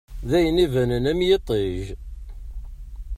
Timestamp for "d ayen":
0.29-0.63